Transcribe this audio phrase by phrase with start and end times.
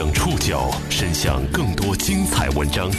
[0.00, 2.90] 将触角伸向更多精彩文章，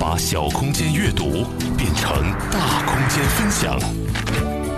[0.00, 1.44] 把小空间阅读
[1.76, 2.10] 变成
[2.50, 3.78] 大空间分享。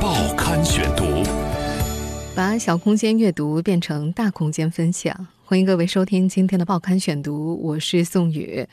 [0.01, 1.23] 报刊选读，
[2.35, 5.29] 把小空间阅读变成大空间分享。
[5.45, 8.67] 欢迎各位收听今天的报刊选读，我是宋宇。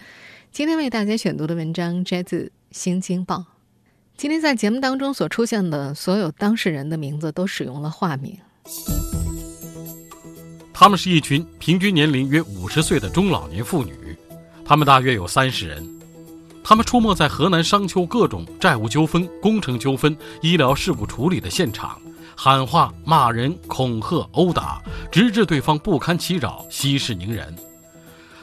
[0.52, 3.36] 今天为大家选读的文章摘自《新京报》。
[4.18, 8.40] 今天在节目当中所出现的所有当事人的名字都使用了化名。
[10.80, 14.16] 他们是一群平均年龄约五十岁的中老年妇女，
[14.64, 15.84] 他们大约有三十人，
[16.64, 22.00] 他们出没在河南商丘各种债务纠纷、工程纠纷、医疗事故处理的现场，
[22.36, 24.80] 喊话、骂人、恐吓、殴打，
[25.12, 27.52] 直至对方不堪其扰、息事宁人。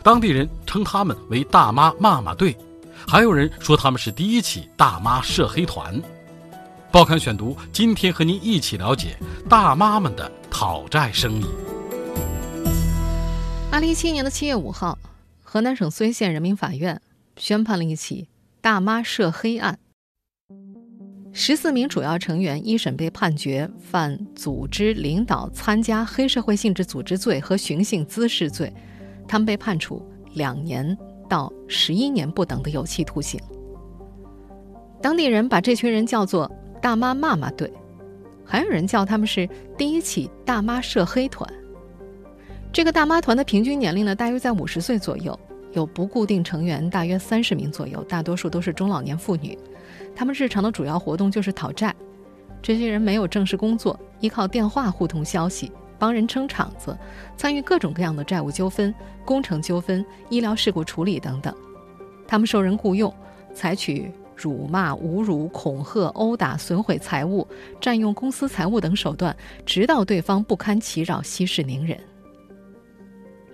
[0.03, 2.57] 当地人称他们为“大妈骂骂队”，
[3.07, 6.03] 还有人说他们是第一起“大妈涉黑团”。
[6.91, 9.17] 报刊选读，今天和您一起了解
[9.49, 11.47] 大妈们的讨债生意。
[13.75, 14.97] 二零一七年的七月五号，
[15.43, 17.03] 河南省睢县人民法院
[17.37, 18.29] 宣判了一起
[18.61, 19.81] 大妈涉黑案。
[21.33, 28.73] 十四名主要成员一审被判决犯组织、领导、参加黑社会性质组织罪和寻衅滋事罪，
[29.27, 30.01] 他们被判处
[30.35, 30.97] 两年
[31.29, 33.41] 到十一年不等的有期徒刑。
[35.03, 36.49] 当地人把这群人叫做
[36.81, 37.69] “大妈骂骂队”，
[38.47, 41.53] 还有人叫他们是第一起大妈涉黑团。
[42.75, 45.39] 这个大妈团的平均年龄呢，大约在五十岁左右，
[45.75, 49.57] 有不固定成员，大约三十名左右，大多数都是中老年妇女。
[50.13, 51.95] 他们日常的主要活动就是讨债。
[52.61, 56.99] 这些人没有正式工作，依靠电话互通消息，帮人撑场子，
[57.37, 58.93] 参与各种各样的债务纠纷、
[59.25, 61.55] 工程纠纷、医疗事故处理等等。
[62.27, 63.15] 他们受人雇佣，
[63.55, 67.47] 采取辱骂、侮辱、恐吓、殴打、损毁财物、
[67.81, 71.97] 占用公司财物等手段，直到对方不堪其扰、息事宁人。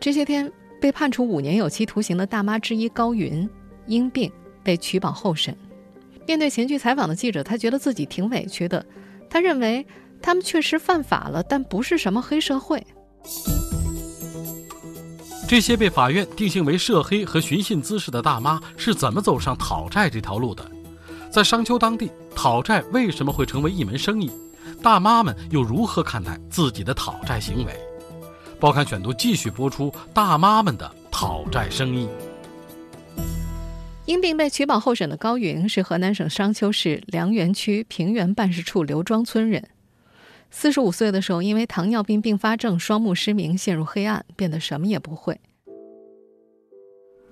[0.00, 3.46] 这些天被判处五年有期徒刑的大妈之一高云
[3.86, 5.54] 因病被取保候审。
[6.26, 8.84] 面对前去采访的记者，她觉得自己挺委屈的。
[9.28, 9.86] 她认为
[10.22, 12.84] 他们确实犯法了，但不是什么黑社会。
[15.46, 20.64] 这些被法院定性为涉黑和寻衅滋事的大妈是怎么走上讨债这条路的？
[21.30, 24.30] 在商丘当地，讨债为什么会成为一门生意？
[24.82, 27.89] 大妈们又如何看待自己的讨债行为？
[28.60, 32.06] 报刊选读继续播出大妈们的讨债生意。
[34.04, 39.66] 因病被取保候审的高云是河南省商丘市梁园区平原办事处刘庄村人。
[40.50, 45.40] 四十五岁的时候，因为糖尿病并发症，双目失明，陷入黑暗，变得什么也不会。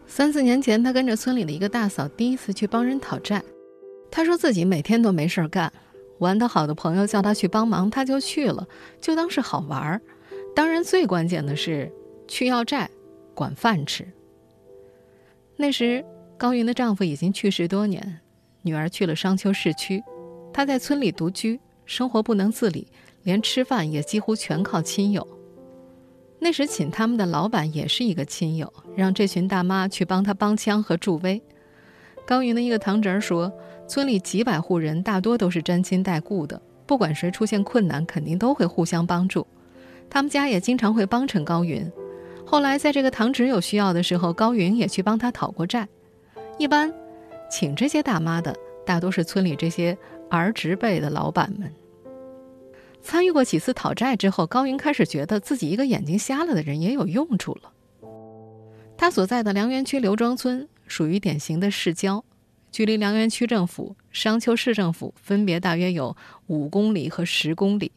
[0.07, 3.43] 三四年前，他跟着村里的一个大嫂第一次去帮人讨债。
[4.11, 5.71] 他说自己每天都没事儿干，
[6.21, 8.67] 玩得好的朋友叫他去帮忙，他就去了，
[8.99, 10.01] 就当是好玩儿。
[10.59, 11.89] 当然，最关键的是
[12.27, 12.91] 去要债，
[13.33, 14.05] 管饭吃。
[15.55, 16.05] 那时，
[16.37, 18.19] 高云的丈夫已经去世多年，
[18.63, 20.03] 女儿去了商丘市区，
[20.53, 22.89] 她在村里独居，生活不能自理，
[23.23, 25.25] 连吃饭也几乎全靠亲友。
[26.41, 31.41] 那时，请他们的老板也是一个亲友，让这群大妈去帮他帮腔和助威。
[32.27, 33.53] 高云的一个堂侄儿说，
[33.87, 39.47] 村里几百户人，大多都是沾亲带故的，不管谁出现困难，肯定都会互相帮助。
[40.11, 41.91] 他们家也经常会帮衬高云。
[42.47, 45.87] 后来，在这个堂侄有需要的时候，高云也去帮他讨过债。
[46.59, 46.93] 一般，
[47.51, 49.97] 请这些大妈的大多是村里这些
[50.31, 51.73] 儿侄辈的老板们。
[53.01, 57.73] 参与过几次讨债之后，高云开始觉得自己一个眼睛瞎了的人也有用处了。
[58.97, 62.25] 他所在的梁园区刘庄村属于典型的市郊，
[62.73, 66.17] 距离梁园区政府、商丘市政府分别大约有
[66.49, 67.93] 五公里和十公里。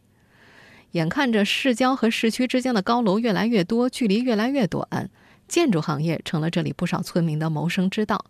[0.91, 5.09] 眼看着市郊和市区之间的高楼越来越多，距离越来越短，
[5.47, 8.25] 建筑行业成了这里不少村民的谋生之道。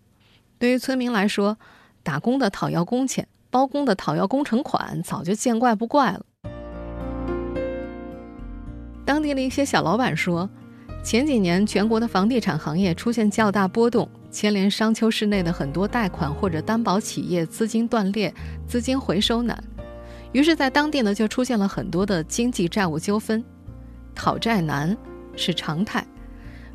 [0.59, 1.57] 对于村民来说，
[2.03, 6.25] 打工的讨要工钱，包工的讨要工程款，早就见怪不怪了。
[9.03, 10.47] 当地的一些小老板说，
[11.03, 18.31] 前几年全国的房地产行业出现较大波动，牵连商丘市内的很多贷款或者担保企业资金断裂，
[18.67, 19.61] 资金回收难。
[20.31, 23.43] 于是，在当地呢，就出现了很多的经济债务纠纷，
[24.15, 24.95] 讨债难
[25.35, 26.05] 是常态，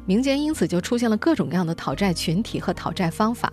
[0.05, 3.50] 民间因此就出现了各种各样的讨债群体和讨债方法。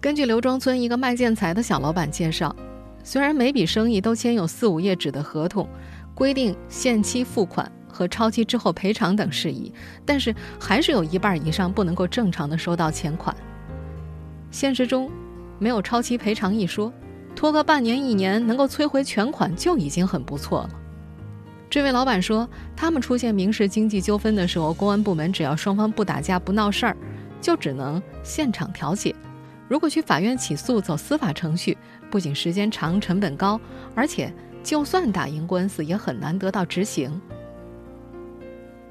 [0.00, 2.54] 根据刘庄村一个卖建材的小老板介绍，
[3.02, 5.68] 虽然每笔生意都签有四五页纸的合同，
[6.14, 9.72] 规定限期付款和超期之后赔偿等事宜，
[10.06, 13.34] 但是还是有一半以上不能够正常的收到钱款。
[14.52, 15.10] 现实中，
[15.58, 16.92] 没有超期赔偿一说。
[17.34, 20.70] 拖个半年一年，能够催回全款就已经很不错了。
[21.68, 26.96] 这位老板说，他们出现民事经济纠纷的时候，公安部门只要双方不打架不闹事儿，
[27.40, 29.14] 就只能现场调解。
[29.68, 31.76] 如果去法院起诉走司法程序，
[32.10, 33.60] 不仅时间长、成本高，
[33.94, 34.32] 而且
[34.62, 37.20] 就算打赢官司，也很难得到执行。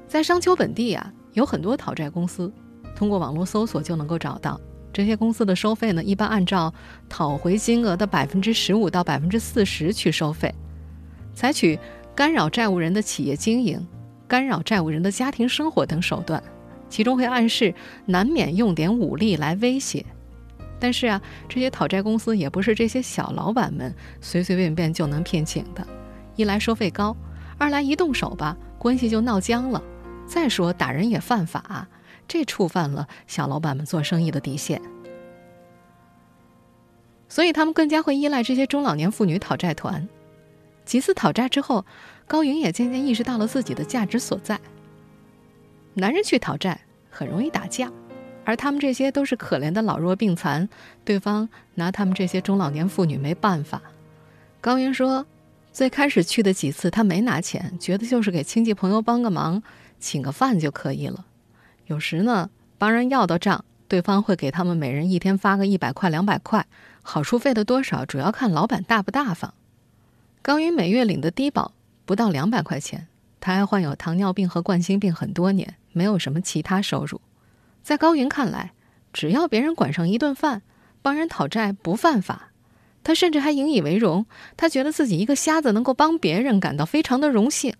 [0.06, 2.52] 在商丘本地啊，有很多讨债公司，
[2.94, 4.60] 通过网络搜索就能够找到。
[4.94, 6.72] 这些公司的收费呢，一般按照
[7.08, 10.54] 讨回金额的百分之十五到百分之四十去收费，
[11.34, 11.76] 采取
[12.14, 13.84] 干扰债务人的企业经营、
[14.28, 16.40] 干扰债务人的家庭生活等手段，
[16.88, 17.74] 其中会暗示
[18.06, 20.06] 难免用点武力来威胁。
[20.78, 25.84] 但是啊，这些讨债公司也不是这些小老板们随随便便就能聘请的。
[26.36, 27.16] 一来收费高，
[27.58, 29.82] 二来一动手吧，关系就闹僵了。
[30.26, 31.88] 再说打人也犯法，
[32.26, 34.80] 这触犯了小老板们做生意的底线。
[37.28, 40.08] 所以他们更加会依赖这些中老年妇女讨债团。
[40.84, 41.84] 几次讨债之后，
[42.26, 44.60] 高云也渐渐意识到了自己的价值所在。
[45.94, 46.80] 男人去讨债
[47.10, 47.90] 很容易打架。
[48.46, 50.68] 而他们这些都是可怜的老弱病残，
[51.02, 53.80] 对方拿他们这些中老年妇女没办法。
[54.60, 55.24] 高云说，
[55.72, 59.62] 最开始去的几次他没拿钱，觉得就是给亲戚朋友帮个忙，
[59.98, 61.24] 请个饭就可以了。
[61.86, 66.66] 有时呢，帮人要到账，对方会给他们每人一天发个一百块、两百块，
[67.02, 69.52] 好处费的多少主要看老板大不大方。
[70.40, 71.72] 高云每月领的低保
[72.04, 73.06] 不到两百块钱，
[73.40, 77.20] 他还患有糖尿病和冠心病很多年，没有什么其他收入。
[77.82, 78.72] 在高云看来，
[79.12, 80.62] 只要别人管上一顿饭，
[81.02, 82.50] 帮人讨债不犯法。
[83.02, 84.24] 他甚至还引以为荣，
[84.56, 87.74] 他觉得自己一个瞎子能够帮别人，感到非常的荣幸。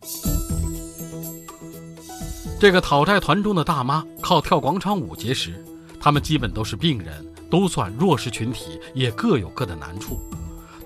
[2.65, 5.63] 这个讨债团中的大妈靠跳广场舞结识，
[6.01, 10.19] 他们基本都是病人，都算弱势群体，也各有各的难处。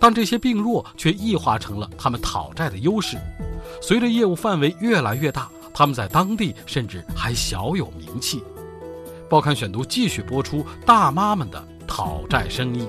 [0.01, 3.17] 但这些病弱却异化成了他们讨债的优势。
[3.81, 8.43] 随着业务范围越来越大，他们在当地甚至还小有名气。
[9.31, 12.89] 报刊选读继续播出大妈们的讨债生意。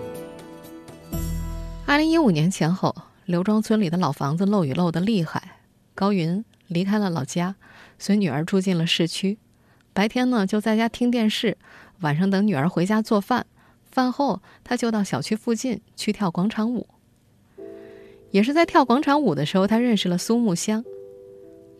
[1.85, 2.95] 二零一五年前后，
[3.25, 5.59] 刘庄村里的老房子漏雨漏得厉害，
[5.93, 7.53] 高云离开了老家，
[7.99, 9.37] 随女儿住进了市区。
[9.93, 11.57] 白天呢就在家听电视，
[11.99, 13.45] 晚上等女儿回家做饭，
[13.91, 16.87] 饭后他就到小区附近去跳广场舞。
[18.31, 20.83] 也是在跳广场舞的时候，他认识了苏木香。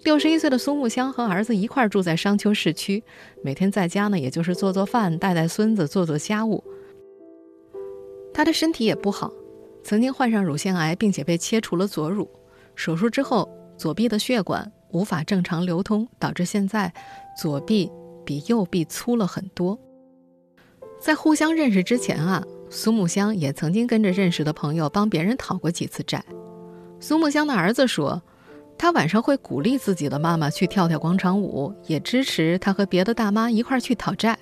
[0.04, 3.04] 六十一岁的苏木香和儿子一块住在商丘市区，
[3.44, 6.64] 每天在家呢，也就是做做饭、带带孙子、做做家务。
[8.34, 9.32] 他的身体也不好，
[9.84, 12.30] 曾经患上乳腺癌，并且被切除了左乳。
[12.76, 16.94] 手术之后，左臂的血管无法正常流通，导致现在
[17.38, 17.92] 左臂
[18.26, 19.78] 比右臂粗了很多。
[21.00, 26.24] 在互相认识之前啊，苏木香也曾经跟着认识的朋友帮别人讨过几次债。
[27.00, 28.22] 苏木香的儿子说。
[28.82, 34.40] 他晚上会鼓励自己的妈妈去跳跳广场舞，也支持他和别的大妈一块儿去讨债。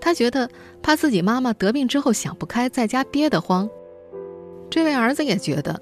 [0.00, 0.48] 他觉得
[0.82, 3.68] 怕自己妈妈得病之后想不开，在家憋得慌。
[4.70, 5.78] 这位儿子也觉得，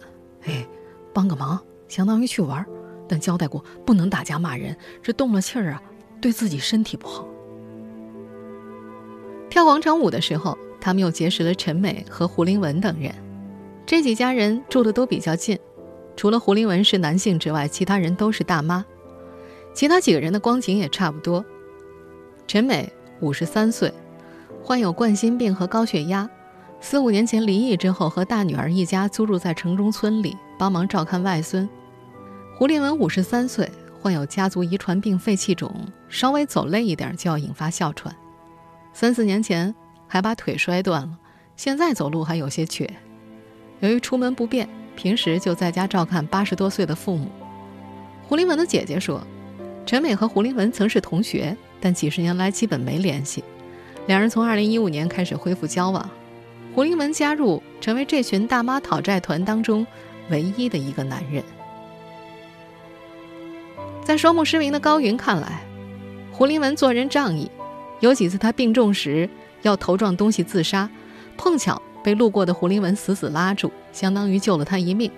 [0.46, 0.66] 哎，
[1.14, 2.66] 帮个忙相当于去玩儿，
[3.10, 5.82] 但交代过不能打架骂人，这动了气儿啊，
[6.20, 7.26] 对自己身体不好。
[9.48, 13.12] 跳广场舞的时候，他们又结识了陈美和胡林文等人，
[13.84, 15.58] 这几家人住的都比较近。
[16.14, 18.84] 除了胡林文是男性之外，其他人都是大妈。
[19.74, 21.44] 其他几个人的光景也差不多。
[22.46, 23.92] 陈美五十三岁，
[24.62, 26.30] 患有冠心病和高血压，
[26.80, 31.68] 四五年前离异之后，和大女儿一家租住在城中村里，帮忙照看外孙。
[32.60, 33.66] 胡林文五十三岁，
[34.02, 35.74] 患有家族遗传病肺气肿，
[36.10, 38.14] 稍微走累一点就要引发哮喘。
[38.92, 39.74] 三四年前
[40.06, 41.18] 还把腿摔断了，
[41.56, 42.92] 现在走路还有些瘸。
[43.78, 44.68] 由于出门不便。
[44.94, 47.30] 平时就在家照看八十多岁的父母。
[48.28, 49.26] 胡林文的姐姐说，
[49.86, 53.42] 陈美和胡林文曾是同学，但几十年来基本没联系。
[54.06, 56.10] 两人从二零一五年开始恢复交往。
[56.74, 59.86] 胡林文加入，成为这群大妈讨债团当中
[60.28, 61.42] 唯一的一个男人。
[64.04, 65.62] 在双目失明的高云看来，
[66.32, 67.50] 胡林文做人仗义，
[68.00, 69.28] 有几次他病重时
[69.62, 70.88] 要头撞东西自杀，
[71.36, 71.80] 碰巧。
[72.02, 75.10] 被路过的胡林文死死拉住，相当于救了他一命，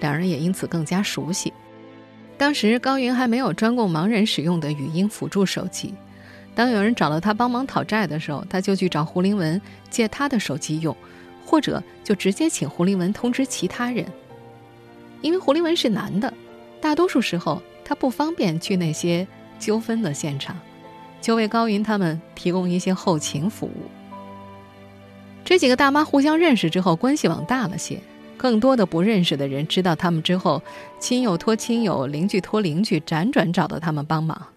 [0.00, 1.52] 两人也因此更加熟悉。
[2.36, 5.94] 当时高云还没有专供盲人使用的语音辅助手机，
[6.52, 10.96] 当有人找到他帮忙讨债的时候，他就去找胡林文借他的手机用，
[11.46, 14.04] 或者就直接请胡林文通知其他人。
[15.20, 16.34] 因为胡林文是男的，
[16.80, 19.26] 大多数时候他不方便去那些
[19.58, 20.56] 纠纷的现场，
[21.20, 23.90] 就为高云他们提供一些后勤服务。
[25.44, 28.00] 这几个大妈互相认识之后，关系往大了些。
[28.36, 30.62] 更多的不认识的人知道他们之后，
[30.98, 34.48] 亲友托亲友，邻居托邻居，辗转找到他们帮忙。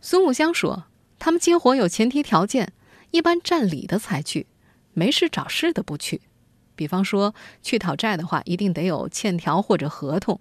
[0.00, 0.84] 苏木香说
[1.18, 2.72] ：“他们接活有前提条件，
[3.10, 4.46] 一般占理的才去，
[4.94, 6.22] 没事找事的不去。
[6.74, 10.40] 比方说去讨债的话，一定得有欠条或者合同。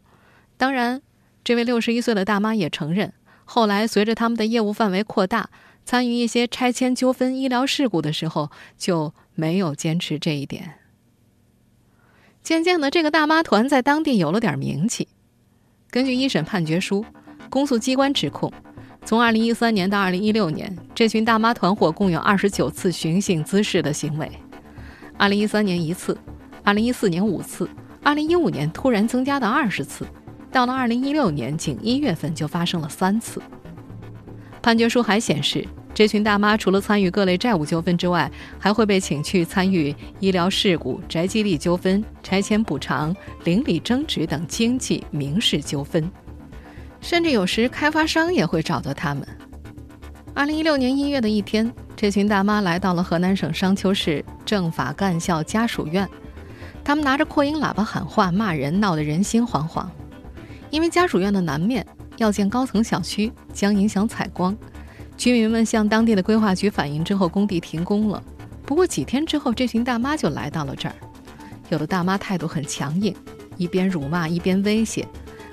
[0.59, 1.01] 当然，
[1.41, 3.13] 这位六十一岁的大妈也承认，
[3.45, 5.49] 后来随着他们的业务范围扩大，
[5.85, 10.73] 参与一些拆迁纠纷、医疗事故的时候，就没有坚持这一点。
[12.43, 15.07] 渐渐的，这个大妈团在当地有了点名气。
[15.89, 17.05] 根据一审判决书，
[17.49, 18.51] 公诉机关指控。”
[19.05, 24.29] 从二零一三年到二零一六年，这群大妈团伙共有二十九次寻衅滋事的行为。
[25.17, 26.17] 二零一三年一次，
[26.65, 27.69] 二零一四年五次，
[28.03, 30.05] 二零一五年突然增加到二十次，
[30.51, 33.41] 到了二零一六年，仅一月份就发生了三次。
[34.61, 46.09] 判决书还显示，这群大妈除了参与各类债务纠纷之外，还会被请去参与医疗事故、宅基地纠纷、拆迁补偿、邻里争执等经济民事纠纷。
[46.99, 49.25] 甚至有时开发商也会找到他们。
[50.33, 56.07] 二零一六年一月的一天，这群大妈来到了河南省商丘市政法干校家属院，
[56.83, 59.85] 他们拿着扩音喇叭喊话、骂人，闹得人心惶惶。
[60.69, 61.85] 因为家属院的南面
[62.17, 64.55] 要建高层小区，将影响采光，
[65.17, 68.23] 居民们向当地的规划局反映之后，工地停工了。
[68.65, 70.95] 不过几天之后，这群大妈就来到了这儿，
[71.69, 73.15] 有的大妈态度很强硬，
[73.57, 75.07] 一边辱骂一边威胁，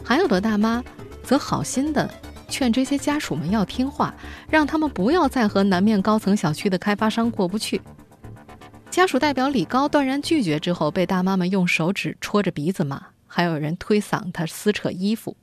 [0.05, 0.83] 还有的大妈。
[1.23, 2.09] 则好心的
[2.49, 4.15] 劝这些家属们要听话，
[4.49, 7.83] 让他们不要再和南面高层小区的开发商过不去。
[8.91, 15.37] 家属代表李高断然拒绝之后，被大妈们用手指戳着鼻子骂，还有人推搡他、撕扯衣服。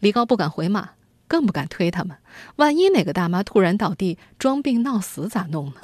[0.00, 0.90] 李高不敢回骂，
[1.26, 2.16] 更不敢推他们，
[2.56, 5.74] 万一哪个大妈突然倒地装病闹死咋弄呢？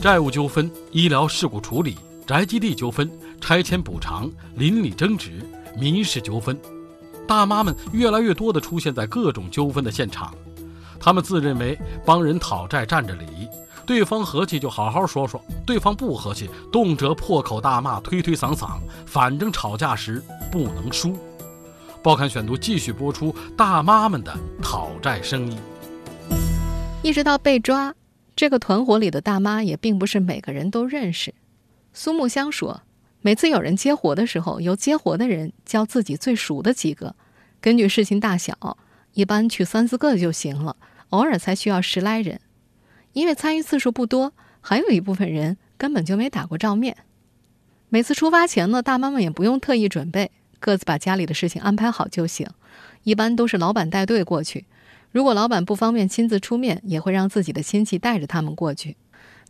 [0.00, 5.44] 债务纠纷、医疗事故处理、宅基地纠纷、拆迁补偿、邻里争执、
[5.78, 6.58] 民事纠纷。
[7.26, 10.34] 大妈们越来越多地出现在各种纠纷的现场，
[10.98, 13.48] 他们自认为帮人讨债占着理，
[13.92, 21.14] 对方和气就好好说说，对方不和气，动辄破口大骂、推推搡搡，反正吵架时不能输。
[22.02, 25.58] 报刊选读继续播出大妈们的讨债生意，
[27.02, 27.94] 一直到被抓，
[28.34, 31.34] 这个团伙里的大妈也并不是每个人都认识。
[31.92, 32.80] 苏木香说。
[33.20, 37.14] 每次有人接活的时候，由接活的人叫自己最熟的几个，
[37.60, 38.78] 根据事情大小，
[39.12, 40.76] 一般去三四个就行了，
[41.10, 42.40] 偶尔才需要十来人。
[43.12, 46.96] 因为参与次数不多，还有一部分人根本就没打过照面。
[47.88, 52.48] 每次出发前呢，大妈们也不用特意准备，各自把家里的事情安排好就行。
[53.02, 54.64] 一般都是老板带队过去，
[55.10, 58.96] 如果老板不方便亲自出面，也会让自己的亲戚带着他们过去。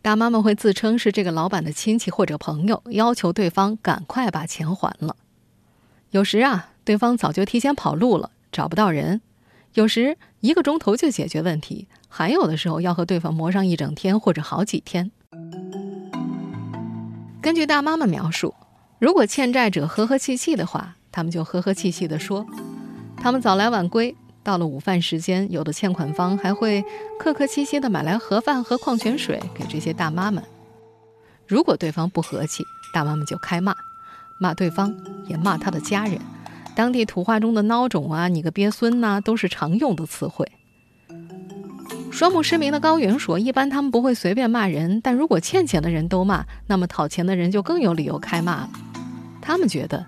[0.01, 5.15] 大妈们会自称是这个老板的亲戚或者朋友，要求对方赶快把钱还了。
[6.11, 9.21] 有时啊，对方早就提前跑路了，找不到人；
[9.75, 15.09] 有时一个钟头就解决问题，还有的时候要和对方磨上一整天或者好几天。
[17.41, 18.53] 根据大妈们描述，
[18.99, 22.45] 如果欠债者和和气气的话，他们就和和气气地说；
[23.15, 24.13] 他们早来晚归。
[24.43, 26.83] 到了午饭时间，有的欠款方还会
[27.17, 30.43] 客客气气地买来盒饭和矿泉水给这些大妈们。
[31.47, 33.73] 如果对方不和气，大妈们就开骂，
[34.41, 34.93] 骂对方，
[35.25, 36.19] 也骂他的家人。
[36.75, 40.51] 当地土话中的孬种啊，你个鳖孙呐，都是常用的词汇。
[42.11, 48.69] 双目失明的高原说：“一般他们不会随便骂人，但如果欠钱的人都骂，那么讨钱的人就更有理由开骂了。
[49.41, 50.05] 他们觉得，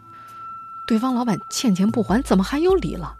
[0.87, 3.15] 对方老板欠钱不还，怎么还有理了？”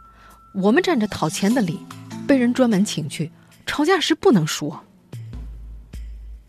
[0.54, 1.80] 我们占着讨钱的理，
[2.26, 3.32] 被人专门请去
[3.66, 4.84] 吵架时不能说。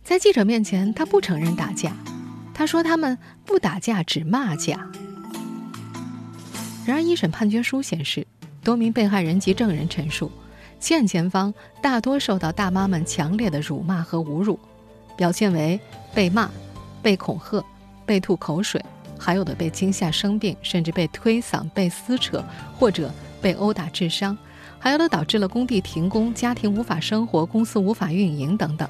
[0.05, 1.93] 在记者面前，他不承认打架，
[2.55, 4.89] 他说他们不打架，只骂架。
[6.87, 8.27] 然而，一审判决书显示，
[8.63, 10.31] 多名被害人及证人陈述，
[10.79, 11.53] 欠钱方
[11.83, 14.59] 大多受到大妈们强烈的辱骂和侮辱，
[15.17, 15.79] 表现为
[16.15, 16.49] 被骂、
[17.03, 17.63] 被恐吓、
[18.07, 18.81] 被吐口水，
[19.19, 22.43] 还有的被惊吓生病，甚至被推搡、被撕扯
[22.79, 23.13] 或者。
[23.39, 24.37] 被殴打致伤，
[24.77, 28.89] 还有的导致了工地停工、家庭无法生活、公司无法运营等等。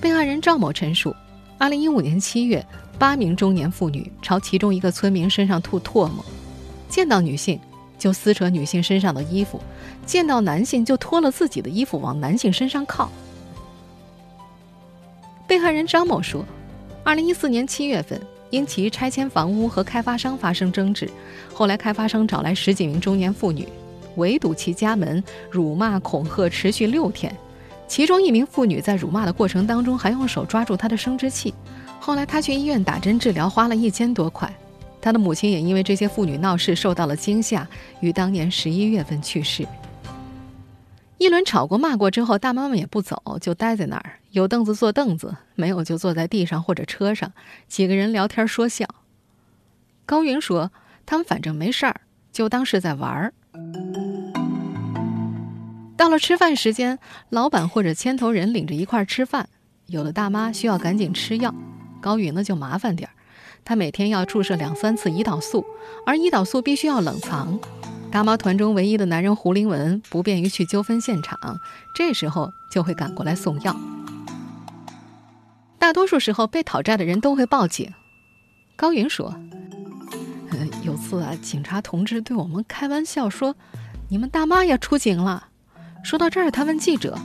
[0.00, 1.14] 被害人赵某陈述：，
[1.58, 2.64] 二零一五年七月，
[2.98, 6.24] 八名中年妇女朝其中一个村民身上吐唾沫，
[6.90, 7.58] 见到女性
[7.98, 9.58] 就撕扯女性身上的衣服，
[10.04, 13.10] 见到男性就脱了自己的衣服往男性身上靠。
[15.46, 16.44] 被害人张某说：，
[17.02, 18.20] 二零一四年七月份。
[18.50, 21.08] 因其拆迁房屋和开发商发生争执，
[21.54, 23.68] 后来开发商找来十几名中年妇女，
[24.16, 27.32] 围堵其家门，辱骂恐吓，持续六天。
[27.86, 31.54] 其中一名妇女在辱骂的过程当中，还用手抓住她的生殖器，
[32.00, 34.52] 后来他去医院打针治疗，花了一千多块。
[35.00, 37.66] 他的母亲也因为这些妇女闹事受到了惊吓，
[38.00, 39.66] 于当年十一月份去世。
[41.18, 47.32] 一轮吵过骂过之后，大妈们也不走，就待在那儿，有凳子坐凳子，没有就坐在地上或者车上，
[47.68, 48.86] 几个人聊天说笑。
[50.06, 50.72] 高云说
[51.04, 52.00] ：“他们反正没事儿，
[52.32, 53.34] 就当是在玩儿。”
[55.96, 59.46] 到了吃饭时间，老板或者牵头人领着一块儿吃饭，
[59.86, 61.54] 有的大妈需要赶紧吃药，
[62.00, 63.12] 高云呢就麻烦点儿，
[63.64, 65.64] 他每天要注射两三次胰岛素，
[66.06, 67.58] 而胰岛素必须要冷藏。
[68.10, 71.38] 大妈团中唯一的男人胡林文不便于去纠纷现场，
[71.94, 73.76] 这时候就会赶过来送药。
[75.78, 77.92] 大多数时候，被讨债的人都会报警。
[78.76, 79.34] 高云说
[80.50, 83.54] ：“呃，有次啊，警察同志对我们开玩笑说，
[84.08, 85.48] 你们大妈也出警了。
[86.02, 87.16] 说到这儿，他问记者：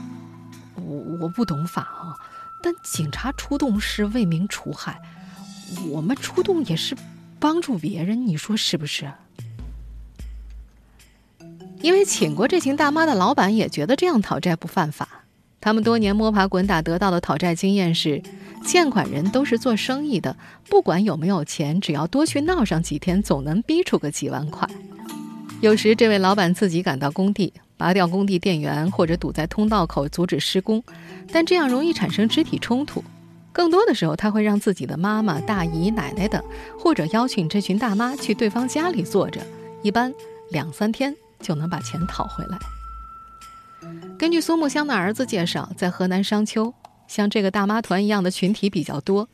[0.76, 2.14] 我我不懂法啊，
[2.62, 5.00] 但警察出动是为民除害，
[5.90, 6.96] 我们出动也是
[7.38, 9.12] 帮助别人，你说是不是？”
[11.82, 15.24] 因为请过这群大妈的老板也觉得这样讨债不犯法，
[15.60, 18.22] 他们多年摸爬滚打得到的讨债经验是，
[18.64, 20.36] 欠款人都是做生意的，
[20.68, 24.66] 不管有没有钱，只要多去闹上几天，总能逼出个几万块。
[25.60, 30.82] 有时这位老板自己赶到工地，拔掉工地电源或者堵在通道口阻止施工，
[31.30, 33.04] 但这样容易产生肢体冲突。
[33.56, 36.44] 更多的时候，他会让自己的妈妈、大姨、奶奶等，
[36.78, 39.40] 或者邀请这群大妈去对方家里坐着，
[39.82, 40.12] 一般
[40.50, 41.16] 两三天。
[41.38, 42.58] 就能把钱讨回来。
[44.18, 46.72] 根据苏木香的儿子介绍，在河南商丘，
[47.06, 49.28] 像这个大妈团一样的群体比较多，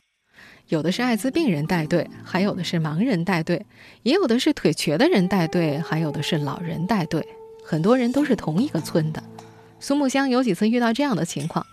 [0.67, 3.65] 有的是艾滋病人带队，还有的是盲人带队，
[4.03, 7.25] 也有的是腿瘸的人带队，还有的是老人带队。
[7.65, 9.23] 很多人都是同一个村的。
[9.79, 11.65] 苏木香有几次遇到这样的情况，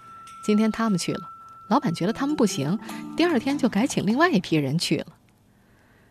[0.47, 1.30] 今天他们去了，
[1.71, 2.79] 老板觉得他们不行，
[3.17, 5.07] 第二天就改请另外一批人去了。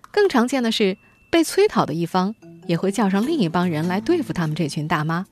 [0.10, 0.98] 更常见的是
[1.30, 2.34] 被催讨的一方。
[2.70, 5.26] 也会叫上另一帮人来对付他们这群大妈。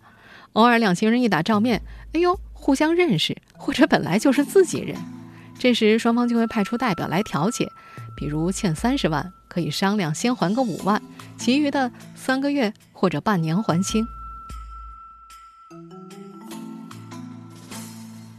[0.53, 4.97] 偶尔两行人一打照面，哎呦，互相认识，或者本来就是自己人，
[5.59, 7.71] 这时双方就会派出代表来调解。
[8.15, 10.99] 比如欠三十万，可以商量先还个五万，
[11.37, 14.07] 其余的三个月或者半年还清。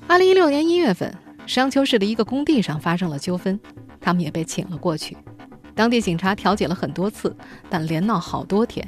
[0.09, 1.17] 二零一六年一月份，
[1.49, 3.59] 商丘市的一个工地上发生了纠纷，
[4.03, 5.17] 他们也被请了过去。
[5.75, 7.35] 当地警察调解了很多次，
[7.71, 8.87] 但连闹好多天，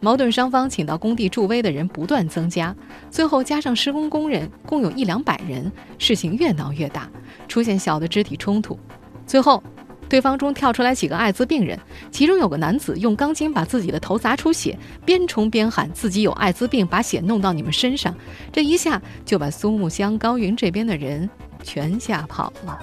[0.00, 2.74] 矛盾双方请到工地助威的人不断增加，
[3.08, 7.08] 最后加上施工工人，共有一两百人，事情越闹越大，
[7.46, 8.76] 出现小的肢体冲突。
[9.24, 9.62] 最后，
[10.08, 11.78] 对方中跳出来几个艾滋病人，
[12.10, 18.12] 其中有个男子用钢筋把自己的头砸出血，边冲边喊自己有艾滋病，把血弄到你们身上。
[18.52, 21.30] 这一下就把苏木乡高云这边的人
[21.66, 22.78] 全吓跑了。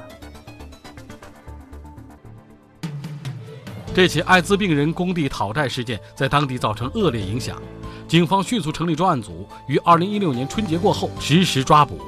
[3.95, 7.55] 这起艾滋病人工地讨债事件在当地造成恶劣影响，
[8.07, 12.01] 警方迅速成立专案组，于二零一六年春节过后实施抓捕。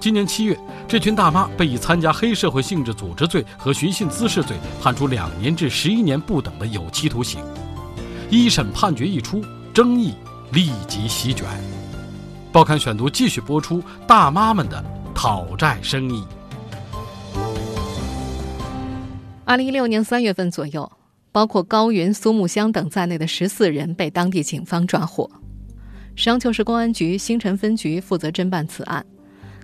[0.00, 0.58] 今年七月，
[0.88, 7.40] 这群大妈被以参加黑社会性质组织罪和寻衅滋事罪判处两年至十一年不等的有期徒刑。
[8.30, 10.14] 一审判决一出，争议
[10.52, 11.46] 立即席卷。
[12.50, 14.82] 报刊选读继续播出大妈们的
[15.16, 16.22] 讨债生意。
[19.44, 20.92] 二零一六年三月份左右。
[21.32, 25.30] 包括高云、苏木香等在内的十四人被当地警方抓获。
[26.14, 29.04] 商丘市公安局新城分局负责侦办此案。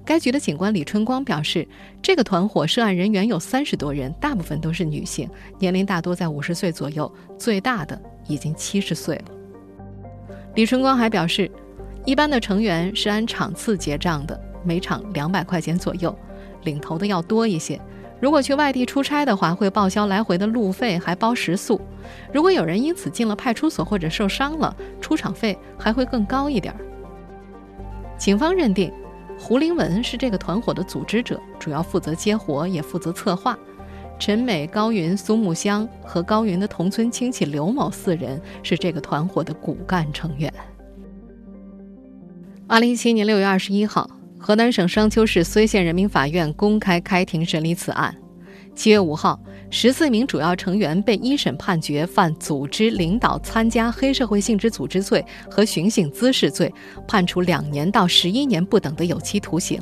[0.04, 1.66] 该局的警官李春光表示，
[2.02, 5.26] 这个团伙涉案人员有三十多人，大部分都是女性，
[5.58, 9.24] 年龄大多在五十岁左右，最大的已经七十岁了。
[10.54, 11.50] 李春光还表示，
[12.04, 16.14] 一般的成员是按场次结账的，每场两百块钱左右，
[16.64, 17.80] 领头的要多一些。
[18.20, 21.80] 如果去外地出差的话，会报销来回的路费，还包食宿。
[22.32, 26.80] 如果有人因此进了派出所或者受伤了，出场费还会更高一点儿。
[28.16, 28.92] 警方认定，
[29.36, 33.58] 胡林文是这个团伙的组织者，主要负责接活，也负责策划。
[34.20, 40.52] 陈美、高云、苏木香和高云的同村亲戚刘某四人是这个团伙的骨干成员。
[42.68, 44.08] 二零一七年六月二十一号。
[44.42, 48.12] 河南省商丘市睢县人民法院公开开庭审理此案。
[48.74, 56.74] 七月五号，十四名主要成员被一审判决犯组织、领导、参加黑社会性质组织罪和寻衅滋事罪，
[57.06, 59.80] 判处两年到十一年不等的有期徒刑。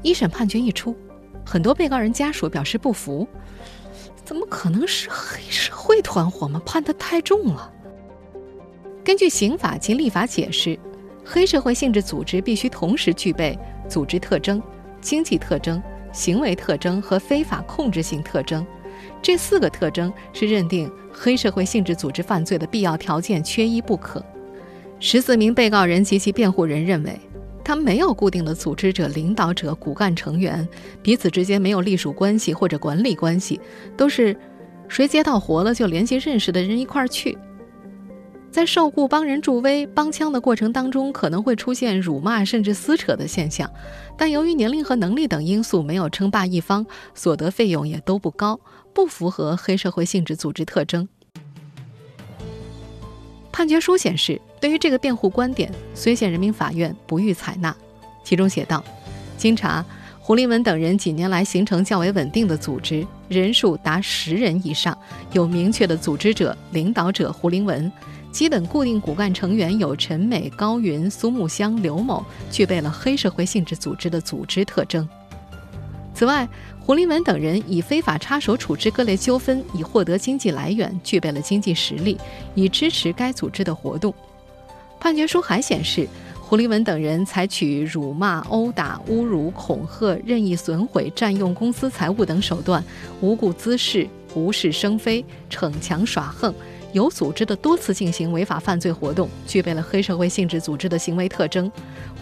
[0.00, 0.96] 一审判决一出，
[1.44, 3.28] 很多被告人家属表示不服：
[4.24, 6.62] 怎么可能是黑社会团伙吗？
[6.64, 7.70] 判得太重了。
[9.04, 10.78] 根据刑法及立法解释。
[11.24, 14.62] 黑社会性质组织必须同时具备组织特征、
[15.00, 18.66] 经济特征、行为特征和非法控制性特征。
[19.22, 24.24] 这四个特征是认定黑社会性质组织犯罪的必要条件，缺一不可。
[24.98, 27.18] 十四名被告人及其辩护人认为，
[27.64, 30.68] 他没有固定的组织者、领导者、骨干成员，
[31.02, 33.60] 彼此之间没有隶属关系或者管理关系，
[33.96, 34.36] 都是
[34.88, 37.38] 谁接到活了就联系认识的人一块儿去。
[38.50, 43.70] 在受雇帮人助威、帮腔的过程当中，可能会出现辱骂甚至撕扯的现象，
[44.16, 46.84] 但由于年龄和能力等因素，没有称霸一方，
[47.14, 48.58] 所得费用也都不高。
[48.92, 51.08] 不符合黑社会性质组织特征。
[53.52, 57.74] 判决书显示，对于这个辩护观点，睢县人民法院不予采纳。
[58.24, 58.82] 其中写道
[59.38, 59.84] ：“经查，
[60.18, 64.96] 胡林文等人几年来形成较为稳定的组织，人数达十人以上，
[65.32, 67.90] 有明确的组织者、领导者胡林文，
[68.30, 75.08] 基本固定骨干成员有陈美、高云、苏木香、刘某，具备了黑社会性质组织的组织特征。
[76.14, 76.48] 此外，”
[76.82, 82.18] 胡林文等人以非法插手处置各类纠纷，以获得经济来源，具备了经济实力，
[82.56, 84.12] 以支持该组织的活动。
[84.98, 86.08] 判决书还显示，
[86.40, 92.82] 胡林文等人采取辱骂、殴打、侮辱、恐吓、任意损毁、占用公司财物等手段，
[93.20, 96.52] 无故滋事、无事生非、逞强耍横。
[96.92, 101.70] 有组织的多次进行违法犯罪活动，具备了黑社会性质组织的行为特征。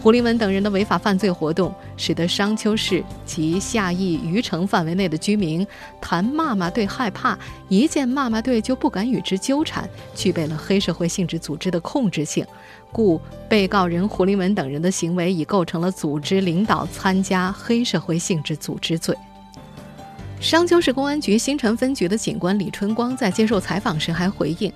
[0.01, 5.65] 胡林文等人的违法犯罪活动，使得商丘市及下邑余城范围内的居民
[5.99, 12.45] 谈骂骂队害怕，一见骂骂队就不敢与之纠缠，具备了黑社会性质组织的控制性。
[12.91, 19.15] 故被告人胡林文等人的行为已构成了组织领导参加黑社会性质组织罪。
[20.39, 24.71] 商丘市公安局新城分局的警官李春光在接受采访时还回应：“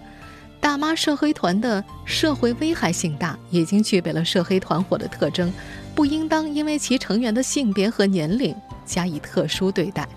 [0.60, 5.52] 大妈涉黑团的社会危害性大，已经具备了涉黑团伙的特征，
[5.95, 8.54] 不应当因为其成员的性别和年龄
[8.86, 10.08] 加以特殊对待。”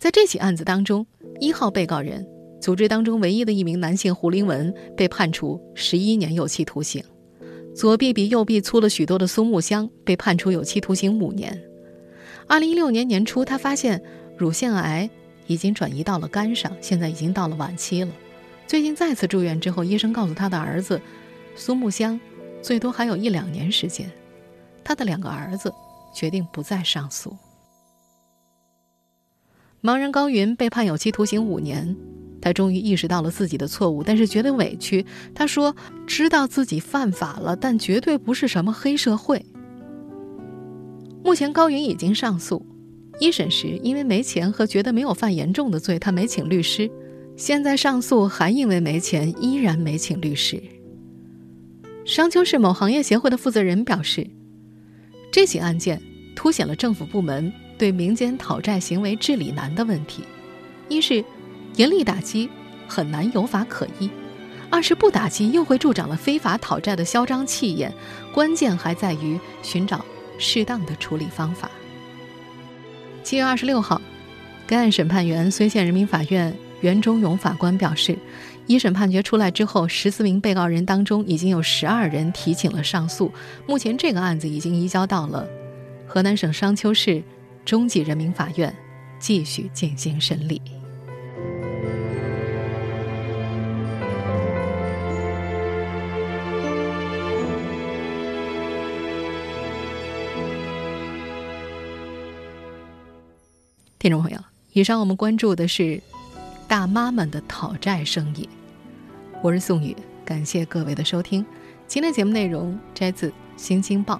[0.00, 1.06] 在这起案子当中，
[1.40, 2.26] 一号被告人
[2.58, 7.04] 组织当中唯一的一名男性胡林文被判处十一年有期徒刑，
[7.76, 11.62] 左臂比右臂粗了许多的苏木香被判处有期徒刑五年。
[12.50, 14.02] 二零一六年年初，他发现
[14.36, 15.08] 乳腺癌
[15.46, 18.12] 已经转移到了肝上，现在已经到了晚期了。
[18.66, 21.00] 最近再次住院之后，医生告诉他的儿子
[21.54, 22.18] 苏木香，
[22.60, 24.10] 最多还有一两年时间。
[24.82, 25.72] 他的两个儿子
[26.12, 27.36] 决定不再上诉。
[29.80, 31.96] 盲人高云被判有期徒刑五年，
[32.42, 35.06] 他终于意识到了自己的错误，但是觉得委屈。
[35.36, 39.46] 他说：“知道自己犯法了，但绝对不是什么黑社会。”
[41.30, 42.60] 目前高云已经上诉，
[43.20, 46.90] 一审时因为没钱和觉得没有犯严重的罪，他没请律师。
[47.36, 50.60] 现在上诉还因为没钱，依然没请律师。
[52.04, 54.28] 商丘市某行业协会的负责人表示，
[55.30, 56.02] 这起案件
[56.34, 60.24] 凸显了政府部门对民间讨债行为治理难的问题：
[60.88, 61.24] 一是
[61.76, 62.50] 严厉打击
[62.88, 64.08] 很难有法可依；
[64.68, 67.94] 二是不打击又会助长了非法讨债的嚣张气焰。
[68.34, 70.04] 关键还在于寻找。
[70.40, 71.70] 适当的处理方法。
[73.22, 74.00] 七月二十六号，
[74.66, 78.18] 该案审判员睢县人民法院袁忠勇法官表示，
[78.66, 83.30] 一审判决出来之后，十四名被告人当中已经有十二人提请了上诉，
[83.66, 85.46] 目前这个案子已经移交到了
[86.06, 87.22] 河南省商丘市
[87.64, 88.74] 中级人民法院
[89.18, 90.60] 继续进行审理。
[104.00, 104.38] 听众朋友，
[104.72, 106.02] 以上我们关注的是
[106.66, 108.48] 大妈们的讨债生意。
[109.42, 111.44] 我是宋宇，感谢各位的收听。
[111.86, 114.14] 今天节目内容摘自《新京报》，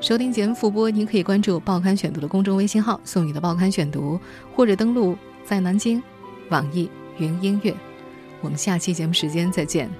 [0.00, 4.18] 收听节目复播，您可以关注“报刊选读”的公众微信号“宋宇的报刊选读”，
[4.56, 6.02] 或者登录在南京
[6.48, 7.76] 网易云音乐。
[8.40, 9.90] 我们下期节目时间再见。